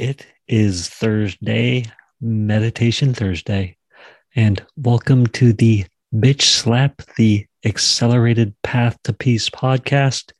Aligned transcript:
It 0.00 0.26
is 0.48 0.88
Thursday, 0.88 1.84
Meditation 2.22 3.12
Thursday, 3.12 3.76
and 4.34 4.64
welcome 4.74 5.26
to 5.26 5.52
the 5.52 5.84
Bitch 6.14 6.40
Slap, 6.40 7.02
the 7.18 7.44
Accelerated 7.66 8.54
Path 8.62 8.96
to 9.04 9.12
Peace 9.12 9.50
podcast. 9.50 10.32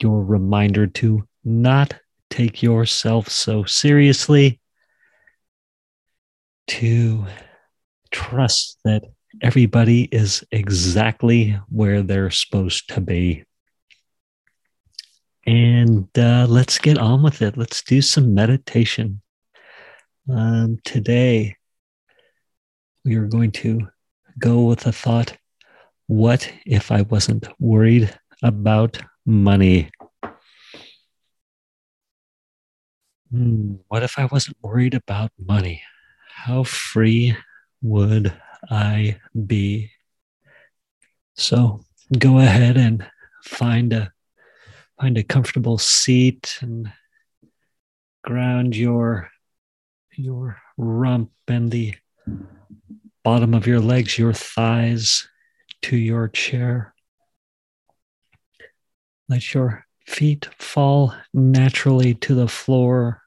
Your 0.00 0.24
reminder 0.24 0.86
to 0.86 1.28
not 1.44 1.96
take 2.30 2.62
yourself 2.62 3.28
so 3.28 3.64
seriously, 3.64 4.58
to 6.68 7.26
trust 8.10 8.78
that 8.86 9.04
everybody 9.42 10.04
is 10.04 10.42
exactly 10.50 11.60
where 11.68 12.00
they're 12.00 12.30
supposed 12.30 12.88
to 12.94 13.02
be. 13.02 13.44
And 15.46 16.08
uh, 16.18 16.46
let's 16.48 16.78
get 16.78 16.98
on 16.98 17.22
with 17.22 17.40
it. 17.40 17.56
Let's 17.56 17.82
do 17.82 18.02
some 18.02 18.34
meditation. 18.34 19.22
Um, 20.28 20.78
today, 20.84 21.56
we 23.04 23.14
are 23.14 23.26
going 23.26 23.52
to 23.52 23.88
go 24.38 24.64
with 24.64 24.86
a 24.86 24.92
thought 24.92 25.36
what 26.08 26.52
if 26.64 26.92
I 26.92 27.02
wasn't 27.02 27.48
worried 27.58 28.16
about 28.42 29.00
money? 29.24 29.90
Hmm, 33.30 33.74
what 33.88 34.04
if 34.04 34.18
I 34.18 34.26
wasn't 34.26 34.56
worried 34.62 34.94
about 34.94 35.32
money? 35.38 35.82
How 36.30 36.62
free 36.62 37.36
would 37.82 38.32
I 38.70 39.18
be? 39.46 39.90
So 41.34 41.80
go 42.16 42.38
ahead 42.38 42.76
and 42.76 43.04
find 43.42 43.92
a 43.92 44.12
find 45.00 45.18
a 45.18 45.22
comfortable 45.22 45.78
seat 45.78 46.58
and 46.60 46.92
ground 48.22 48.74
your 48.74 49.30
your 50.12 50.58
rump 50.78 51.30
and 51.46 51.70
the 51.70 51.94
bottom 53.22 53.52
of 53.54 53.66
your 53.66 53.80
legs 53.80 54.18
your 54.18 54.32
thighs 54.32 55.28
to 55.82 55.96
your 55.96 56.28
chair. 56.28 56.94
Let 59.28 59.52
your 59.52 59.84
feet 60.06 60.48
fall 60.58 61.14
naturally 61.34 62.14
to 62.14 62.34
the 62.34 62.48
floor. 62.48 63.22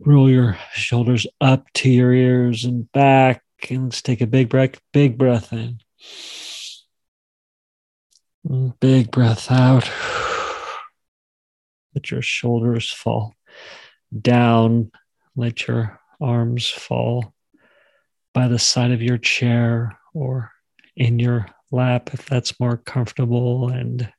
Roll 0.00 0.30
your 0.30 0.56
shoulders 0.72 1.26
up 1.40 1.66
to 1.74 1.90
your 1.90 2.12
ears 2.12 2.64
and 2.64 2.90
back 2.92 3.42
and 3.68 3.84
let's 3.84 4.00
take 4.00 4.20
a 4.20 4.26
big 4.26 4.48
breath 4.48 4.80
big 4.92 5.18
breath 5.18 5.52
in 5.52 5.80
Big 8.80 9.10
breath 9.10 9.50
out. 9.50 9.90
Let 11.94 12.10
your 12.10 12.22
shoulders 12.22 12.90
fall 12.90 13.34
down. 14.18 14.90
Let 15.36 15.66
your 15.66 15.98
arms 16.20 16.68
fall 16.68 17.34
by 18.32 18.48
the 18.48 18.58
side 18.58 18.92
of 18.92 19.02
your 19.02 19.18
chair 19.18 19.98
or 20.14 20.52
in 20.96 21.18
your 21.18 21.46
lap 21.70 22.10
if 22.12 22.26
that's 22.26 22.58
more 22.60 22.76
comfortable. 22.76 23.68
And 23.68 24.12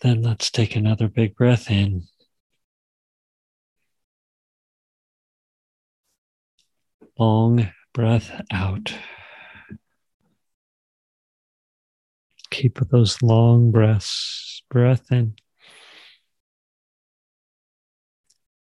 then 0.00 0.22
let's 0.22 0.50
take 0.50 0.76
another 0.76 1.08
big 1.08 1.34
breath 1.34 1.70
in. 1.70 2.04
Long 7.18 7.70
breath 7.92 8.40
out. 8.50 8.94
Keep 12.54 12.78
those 12.88 13.20
long 13.20 13.72
breaths. 13.72 14.62
Breath 14.70 15.10
in, 15.10 15.34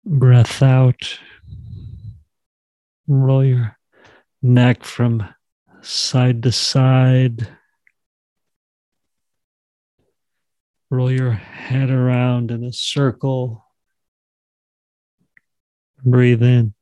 breath 0.04 0.62
out. 0.62 1.18
Roll 3.08 3.44
your 3.44 3.76
neck 4.42 4.84
from 4.84 5.28
side 5.82 6.44
to 6.44 6.52
side. 6.52 7.48
Roll 10.88 11.10
your 11.10 11.32
head 11.32 11.90
around 11.90 12.52
in 12.52 12.62
a 12.62 12.72
circle. 12.72 13.66
Breathe 16.04 16.44
in. 16.44 16.74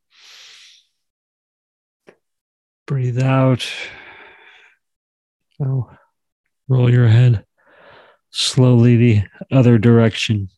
Breathe 2.87 3.23
out. 3.23 3.67
Oh. 5.59 5.91
Roll 6.69 6.91
your 6.93 7.09
head 7.09 7.45
slowly 8.31 8.97
the 8.97 9.23
other 9.51 9.79
direction. 9.79 10.49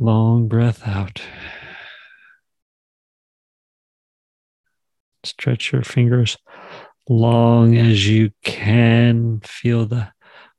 Long 0.00 0.48
breath 0.48 0.86
out. 0.86 1.22
Stretch 5.24 5.72
your 5.72 5.82
fingers 5.82 6.36
long 7.08 7.76
as 7.76 8.08
you 8.08 8.30
can. 8.44 9.40
Feel 9.40 9.86
the 9.86 10.12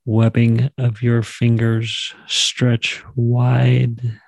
webbing 0.05 0.69
of 0.77 1.01
your 1.01 1.23
fingers 1.23 2.13
stretch 2.27 3.03
wide. 3.15 4.19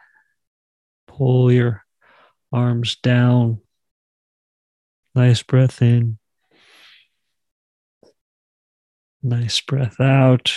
Pull 1.07 1.51
your 1.51 1.83
arms 2.53 2.95
down 2.95 3.61
Nice 5.13 5.44
breath 5.44 5.81
in. 5.81 6.17
Nice 9.22 9.59
breath 9.61 9.99
out. 9.99 10.53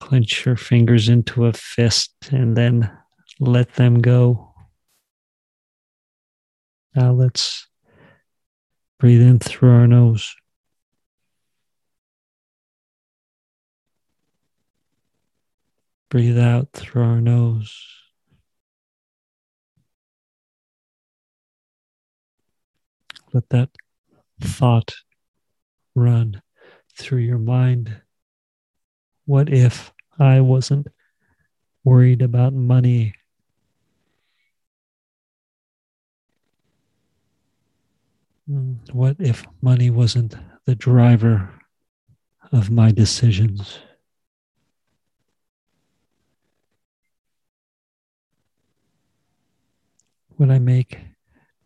Clench 0.00 0.44
your 0.44 0.56
fingers 0.56 1.08
into 1.08 1.46
a 1.46 1.52
fist 1.52 2.14
and 2.30 2.56
then 2.56 2.90
let 3.40 3.74
them 3.74 4.00
go. 4.00 4.54
Now 6.94 7.12
let's 7.12 7.66
breathe 8.98 9.22
in 9.22 9.38
through 9.38 9.70
our 9.70 9.86
nose. 9.86 10.34
Breathe 16.10 16.38
out 16.38 16.68
through 16.74 17.02
our 17.02 17.20
nose. 17.20 18.03
Let 23.34 23.48
that 23.48 23.70
thought 24.40 24.94
run 25.96 26.40
through 26.96 27.22
your 27.22 27.38
mind. 27.38 28.00
What 29.26 29.52
if 29.52 29.92
I 30.20 30.40
wasn't 30.40 30.86
worried 31.82 32.22
about 32.22 32.52
money? 32.52 33.14
Hmm, 38.46 38.74
what 38.92 39.16
if 39.18 39.44
money 39.60 39.90
wasn't 39.90 40.36
the 40.64 40.76
driver 40.76 41.50
of 42.52 42.70
my 42.70 42.92
decisions? 42.92 43.80
Would 50.38 50.52
I 50.52 50.60
make 50.60 50.98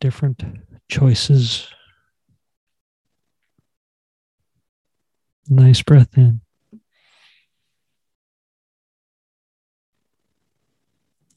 different 0.01 0.43
choices. 0.89 1.69
Nice 5.49 5.83
breath 5.83 6.17
in. 6.17 6.41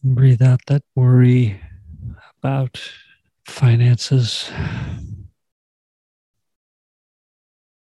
Breathe 0.04 0.42
out 0.42 0.62
that 0.68 0.84
worry 0.96 1.62
about 2.40 2.82
finances. 3.46 4.52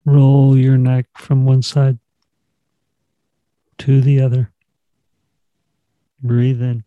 Roll 0.04 0.56
your 0.56 0.76
neck 0.76 1.06
from 1.16 1.44
one 1.44 1.62
side 1.62 1.98
to 3.78 4.00
the 4.00 4.20
other. 4.20 4.52
Breathe 6.22 6.60
in. 6.60 6.84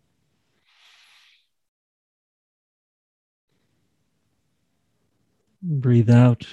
Breathe 5.66 6.10
out. 6.10 6.46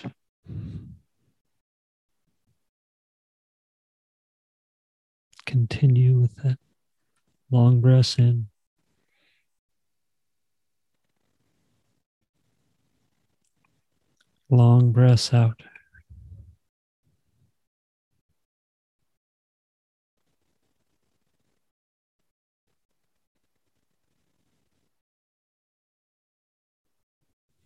Continue 5.47 6.21
with 6.21 6.37
that 6.45 6.59
long 7.51 7.81
breath 7.81 8.21
in. 8.21 8.47
Long 14.49 14.93
breaths 14.93 15.35
out. 15.35 15.61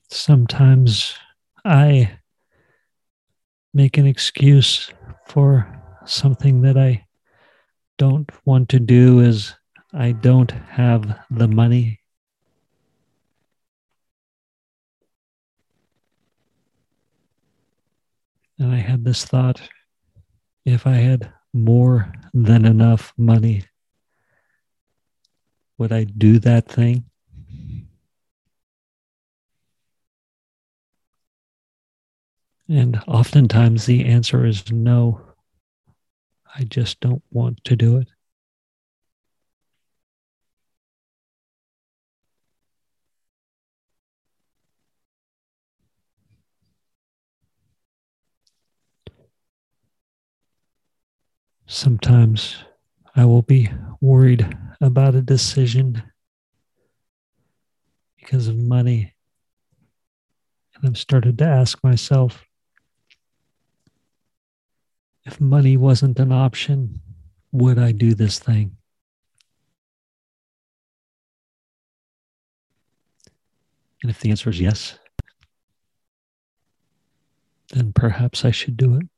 Sometimes 0.08 1.18
I 1.64 2.18
make 3.72 3.96
an 3.96 4.06
excuse 4.06 4.90
for 5.26 5.66
something 6.04 6.60
that 6.62 6.76
I 6.76 7.06
don't 7.96 8.30
want 8.44 8.68
to 8.70 8.78
do 8.78 9.20
is 9.20 9.54
I 9.92 10.12
don't 10.12 10.50
have 10.50 11.18
the 11.30 11.48
money. 11.48 12.00
And 18.58 18.72
I 18.72 18.76
had 18.76 19.04
this 19.04 19.24
thought 19.24 19.60
if 20.64 20.86
I 20.86 20.94
had 20.94 21.32
more 21.52 22.12
than 22.32 22.64
enough 22.64 23.12
money, 23.16 23.64
would 25.78 25.92
I 25.92 26.04
do 26.04 26.38
that 26.40 26.68
thing? 26.68 27.04
And 32.68 33.02
oftentimes 33.06 33.84
the 33.84 34.04
answer 34.06 34.46
is 34.46 34.72
no. 34.72 35.20
I 36.56 36.64
just 36.64 37.00
don't 37.00 37.22
want 37.30 37.62
to 37.64 37.76
do 37.76 37.98
it. 37.98 38.08
Sometimes 51.66 52.56
I 53.16 53.24
will 53.24 53.42
be 53.42 53.70
worried 54.00 54.56
about 54.80 55.14
a 55.14 55.22
decision 55.22 56.02
because 58.18 58.48
of 58.48 58.56
money. 58.56 59.14
And 60.74 60.86
I've 60.86 60.98
started 60.98 61.38
to 61.38 61.44
ask 61.44 61.82
myself 61.82 62.43
if 65.24 65.40
money 65.40 65.76
wasn't 65.76 66.18
an 66.18 66.32
option, 66.32 67.00
would 67.52 67.78
I 67.78 67.92
do 67.92 68.14
this 68.14 68.38
thing? 68.38 68.76
And 74.02 74.10
if 74.10 74.20
the 74.20 74.30
answer 74.30 74.50
is 74.50 74.60
yes, 74.60 74.98
then 77.70 77.92
perhaps 77.92 78.44
I 78.44 78.50
should 78.50 78.76
do 78.76 78.96
it. 78.96 79.08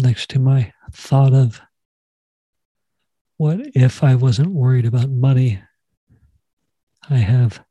Next 0.00 0.30
to 0.30 0.38
my 0.38 0.72
thought 0.92 1.34
of 1.34 1.60
what 3.38 3.60
if 3.74 4.02
I 4.02 4.16
wasn't 4.16 4.50
worried 4.50 4.84
about 4.84 5.08
money? 5.08 5.62
I 7.08 7.18
have 7.18 7.64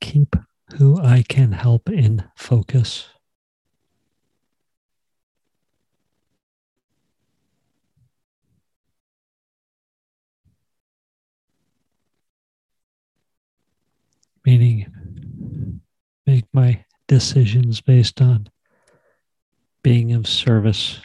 keep 0.00 0.34
who 0.76 0.98
I 0.98 1.22
can 1.28 1.52
help 1.52 1.88
in 1.90 2.24
focus. 2.34 3.06
Meaning, 14.44 15.80
make 16.26 16.44
my 16.52 16.84
decisions 17.08 17.80
based 17.80 18.22
on 18.22 18.48
being 19.82 20.12
of 20.12 20.26
service, 20.26 21.00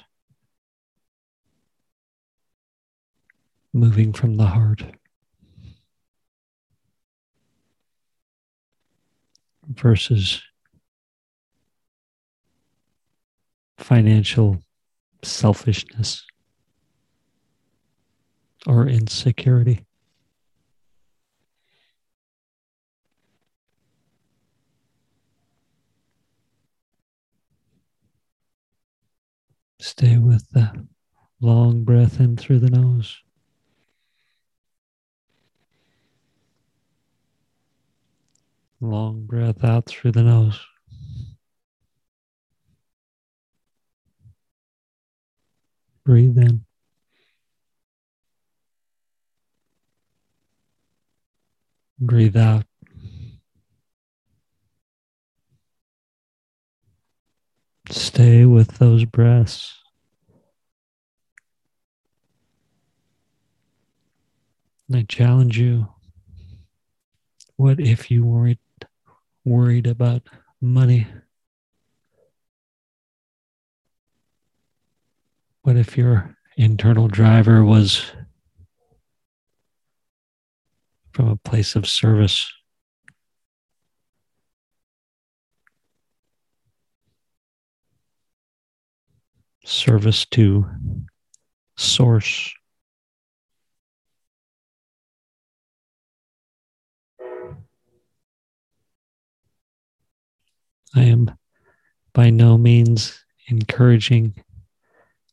moving 3.73 4.13
from 4.13 4.35
the 4.37 4.47
heart. 4.47 4.83
Versus 9.67 10.41
financial 13.77 14.61
selfishness 15.23 16.25
or 18.67 18.87
insecurity. 18.87 19.85
Stay 29.79 30.17
with 30.17 30.47
the 30.51 30.87
long 31.39 31.83
breath 31.83 32.19
in 32.19 32.37
through 32.37 32.59
the 32.59 32.69
nose. 32.69 33.21
Long 38.83 39.27
breath 39.27 39.63
out 39.63 39.85
through 39.85 40.13
the 40.13 40.23
nose. 40.23 40.59
Breathe 46.03 46.35
in. 46.39 46.65
Breathe 51.99 52.35
out. 52.35 52.65
Stay 57.91 58.45
with 58.45 58.79
those 58.79 59.05
breaths. 59.05 59.77
I 64.91 65.03
challenge 65.03 65.59
you 65.59 65.87
what 67.57 67.79
if 67.79 68.09
you 68.09 68.25
weren't 68.25 68.59
worried 69.45 69.87
about 69.87 70.27
money? 70.59 71.07
What 75.63 75.77
if 75.77 75.97
your 75.97 76.35
internal 76.57 77.07
driver 77.07 77.63
was 77.63 78.11
from 81.13 81.29
a 81.29 81.35
place 81.35 81.75
of 81.75 81.87
service? 81.87 82.51
service 89.63 90.25
to 90.25 90.65
source. 91.77 92.53
I 100.95 101.03
am 101.03 101.31
by 102.13 102.29
no 102.29 102.57
means 102.57 103.23
encouraging 103.47 104.35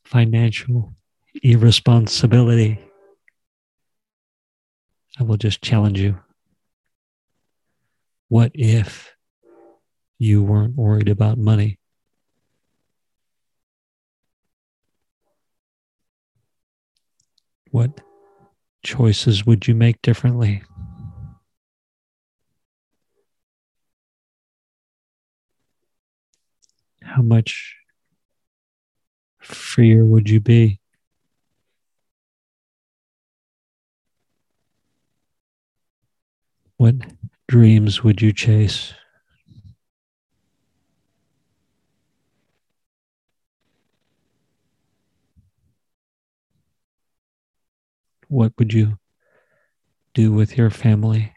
financial 0.05 0.95
irresponsibility. 1.43 2.81
I 5.19 5.25
will 5.25 5.37
just 5.37 5.63
challenge 5.63 6.01
you. 6.01 6.19
What 8.29 8.53
if 8.55 9.15
you 10.19 10.43
weren't 10.43 10.77
worried 10.77 11.09
about 11.09 11.39
money? 11.39 11.79
What 17.71 18.01
choices 18.85 19.45
would 19.45 19.67
you 19.67 19.75
make 19.75 20.01
differently? 20.03 20.63
How 27.15 27.23
much 27.23 27.77
freer 29.41 30.05
would 30.05 30.31
you 30.31 30.41
be? 30.41 30.81
What 36.77 36.95
dreams 37.49 38.05
would 38.05 38.23
you 38.23 38.33
chase? 38.33 38.95
what 48.29 48.53
would 48.59 48.73
you 48.73 48.99
do 50.15 50.33
with 50.33 50.57
your 50.57 50.71
family? 50.71 51.33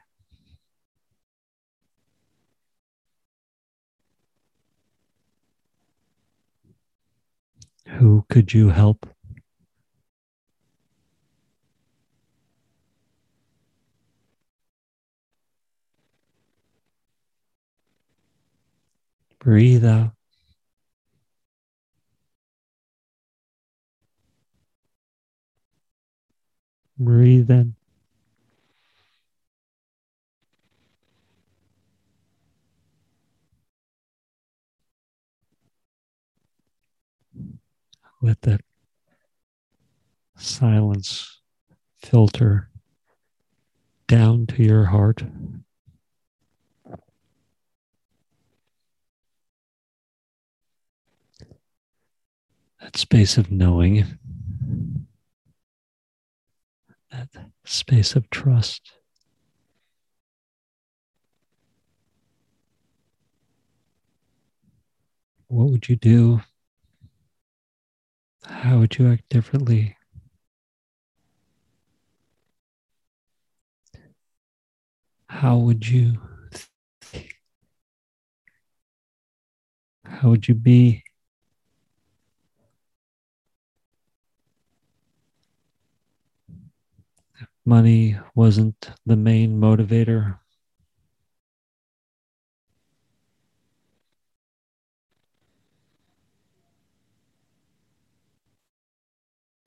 Who 7.98 8.25
could 8.29 8.53
you 8.53 8.69
help? 8.69 9.05
Breathe 19.39 19.86
out. 19.86 20.13
Breathe 26.98 27.50
in. 27.50 27.81
Let 38.24 38.42
that 38.44 38.62
silence 40.38 41.42
filter 41.98 42.70
down 44.08 44.46
to 44.48 44.63
your 44.63 44.86
heart. 44.86 45.24
That 52.80 52.96
space 52.96 53.38
of 53.38 53.51
knowing, 53.51 54.18
that 57.12 57.30
space 57.66 58.16
of 58.16 58.30
trust. 58.30 58.92
What 65.48 65.70
would 65.70 65.90
you 65.90 65.96
do? 65.96 66.42
How 68.45 68.77
would 68.77 69.00
you 69.00 69.12
act 69.12 69.29
differently? 69.29 69.98
How 75.29 75.57
would 75.57 75.88
you 75.88 76.21
how 80.05 80.29
would 80.29 80.48
you 80.48 80.53
be? 80.53 81.03
Money 87.65 88.19
wasn't 88.36 88.91
the 89.05 89.15
main 89.15 89.60
motivator. 89.60 90.40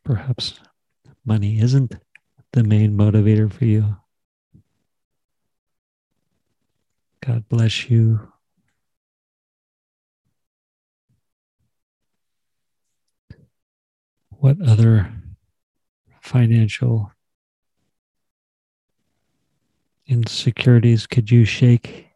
Perhaps 0.04 0.60
money 1.24 1.58
isn't 1.60 1.94
the 2.52 2.62
main 2.62 2.96
motivator 2.96 3.50
for 3.50 3.64
you. 3.64 3.96
God 7.24 7.48
bless 7.48 7.88
you. 7.88 8.30
What 14.28 14.60
other 14.60 15.10
financial 16.20 17.10
insecurities 20.06 21.06
could 21.06 21.30
you 21.30 21.46
shake? 21.46 22.08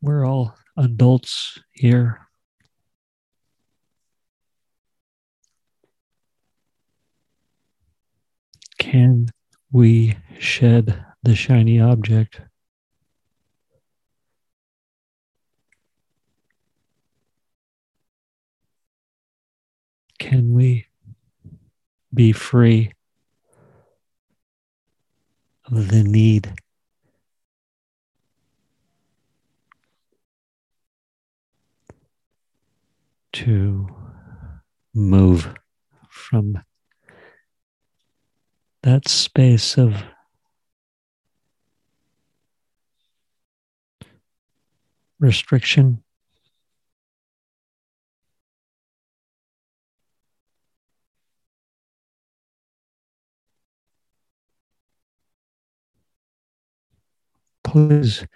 We're 0.00 0.24
all 0.24 0.56
adults 0.76 1.58
here. 1.72 2.20
Can 8.78 9.28
we 9.72 10.16
shed 10.38 11.04
the 11.22 11.34
shiny 11.34 11.80
object? 11.80 12.40
Can 20.18 20.52
we 20.54 20.86
be 22.12 22.32
free 22.32 22.92
of 25.66 25.88
the 25.88 26.02
need 26.02 26.54
to 33.36 33.86
move 34.94 35.54
from 36.08 36.58
that 38.82 39.06
space 39.06 39.76
of 39.76 39.94
restriction 45.20 46.02
please 57.64 58.26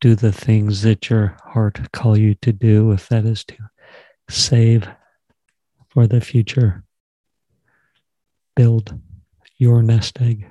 do 0.00 0.14
the 0.14 0.32
things 0.32 0.80
that 0.80 1.10
your 1.10 1.36
heart 1.44 1.92
call 1.92 2.16
you 2.16 2.34
to 2.36 2.54
do 2.54 2.90
if 2.92 3.10
that 3.10 3.26
is 3.26 3.44
to 3.44 3.56
save 4.28 4.88
for 5.88 6.06
the 6.06 6.20
future. 6.20 6.84
Build 8.54 8.98
your 9.58 9.82
nest 9.82 10.20
egg. 10.20 10.50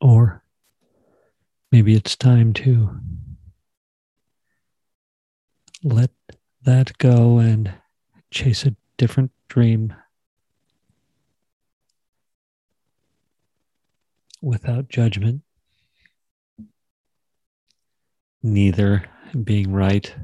Or 0.00 0.42
maybe 1.72 1.94
it's 1.94 2.16
time 2.16 2.52
to 2.54 2.98
let 5.82 6.10
that 6.62 6.96
go 6.98 7.38
and 7.38 7.72
chase 8.30 8.64
a 8.64 8.74
different 8.96 9.30
dream 9.48 9.94
without 14.42 14.88
judgment 14.88 15.43
neither 18.44 19.02
being 19.42 19.72
right, 19.72 20.14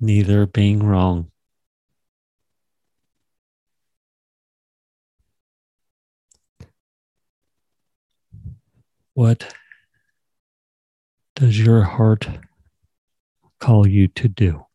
neither 0.00 0.44
being 0.44 0.82
wrong. 0.82 1.30
What 9.14 9.54
does 11.36 11.60
your 11.60 11.82
heart 11.82 12.28
call 13.60 13.86
you 13.86 14.08
to 14.08 14.28
do? 14.28 14.67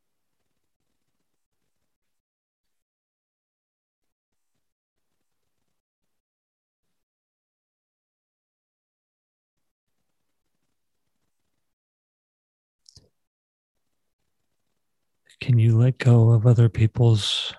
Can 15.43 15.59
you 15.59 15.77
let 15.77 15.97
go 15.97 16.29
of 16.29 16.47
other 16.47 16.69
people's 16.69 17.53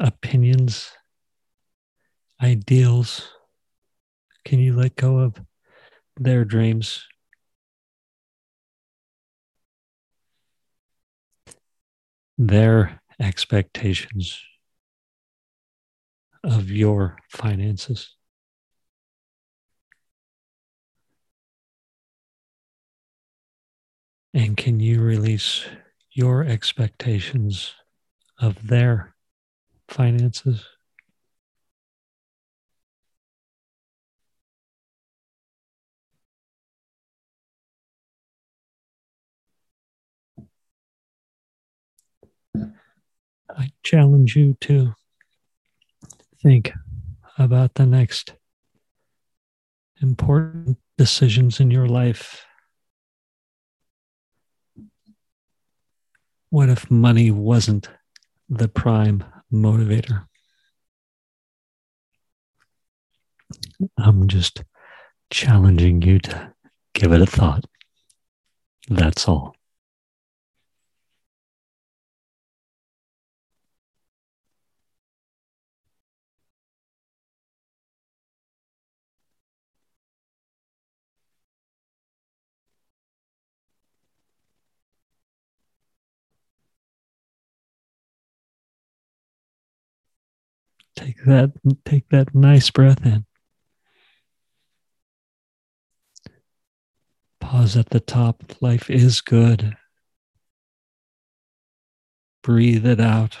opinions, 0.00 0.90
ideals? 2.42 3.28
Can 4.46 4.60
you 4.60 4.74
let 4.74 4.96
go 4.96 5.18
of 5.18 5.38
their 6.18 6.46
dreams? 6.46 7.06
Their 12.38 13.02
expectations 13.20 14.40
of 16.42 16.70
your 16.70 17.18
finances. 17.28 18.16
And 24.32 24.56
can 24.56 24.80
you 24.80 25.02
release 25.02 25.66
your 26.18 26.42
expectations 26.42 27.76
of 28.40 28.66
their 28.66 29.14
finances. 29.86 30.66
I 43.48 43.70
challenge 43.84 44.34
you 44.34 44.56
to 44.62 44.94
think 46.42 46.72
about 47.38 47.74
the 47.74 47.86
next 47.86 48.34
important 50.02 50.78
decisions 50.96 51.60
in 51.60 51.70
your 51.70 51.86
life 51.86 52.47
What 56.50 56.70
if 56.70 56.90
money 56.90 57.30
wasn't 57.30 57.90
the 58.48 58.68
prime 58.68 59.22
motivator? 59.52 60.26
I'm 63.98 64.28
just 64.28 64.64
challenging 65.30 66.00
you 66.02 66.18
to 66.20 66.52
give 66.94 67.12
it 67.12 67.20
a 67.20 67.26
thought. 67.26 67.64
That's 68.88 69.28
all. 69.28 69.57
Take 91.08 91.24
that 91.24 91.52
take 91.86 92.08
that 92.10 92.34
nice 92.34 92.68
breath 92.68 93.06
in. 93.06 93.24
Pause 97.40 97.78
at 97.78 97.88
the 97.88 98.00
top. 98.00 98.42
Life 98.60 98.90
is 98.90 99.22
good. 99.22 99.74
Breathe 102.42 102.84
it 102.84 103.00
out. 103.00 103.38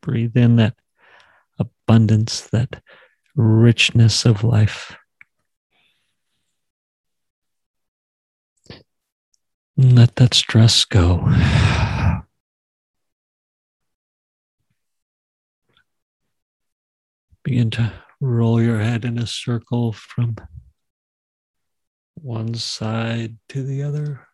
Breathe 0.00 0.36
in 0.36 0.54
that 0.54 0.76
abundance, 1.58 2.42
that 2.50 2.80
richness 3.34 4.24
of 4.24 4.44
life. 4.44 4.96
Let 9.76 10.14
that 10.14 10.34
stress 10.34 10.84
go. 10.84 11.24
Begin 17.48 17.70
to 17.70 17.90
roll 18.20 18.60
your 18.60 18.78
head 18.78 19.06
in 19.06 19.16
a 19.16 19.26
circle 19.26 19.94
from 19.94 20.36
one 22.14 22.52
side 22.52 23.38
to 23.48 23.62
the 23.62 23.82
other. 23.82 24.28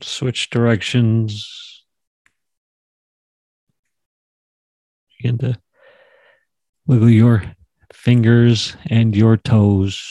Switch 0.00 0.48
directions. 0.48 1.84
Begin 5.18 5.36
to 5.36 5.60
wiggle 6.86 7.10
your 7.10 7.44
fingers 7.92 8.78
and 8.86 9.14
your 9.14 9.36
toes. 9.36 10.02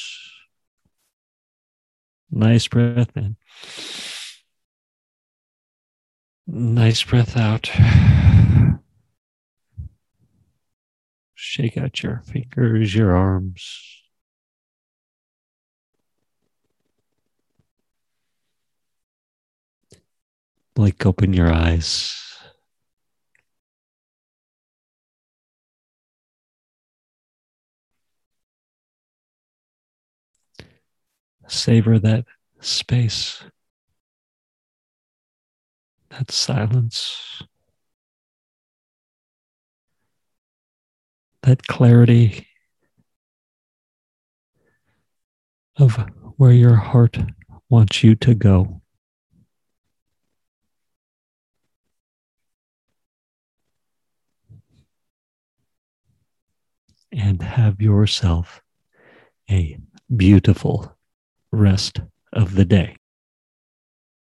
Nice 2.29 2.68
breath 2.68 3.18
in. 3.18 3.36
Nice 6.46 7.03
breath 7.03 7.36
out. 7.36 7.72
Shake 11.51 11.77
out 11.79 12.03
your 12.03 12.22
fingers, 12.27 12.94
your 12.94 13.15
arms. 13.15 14.03
Blink 20.75 21.03
open 21.08 21.34
your 21.34 21.51
eyes. 21.51 22.15
Savor 31.48 31.98
that 31.98 32.25
space, 32.59 33.44
that 36.12 36.29
silence, 36.29 37.42
that 41.50 41.66
clarity 41.66 42.46
of 45.77 45.96
where 46.38 46.51
your 46.51 46.75
heart 46.75 47.18
wants 47.72 48.03
you 48.03 48.14
to 48.14 48.35
go. 48.35 48.83
And 57.12 57.42
have 57.42 57.81
yourself 57.81 58.62
a 59.50 59.79
beautiful 60.16 60.96
rest 61.51 62.01
of 62.31 62.53
the 62.53 62.66
day. 62.66 62.99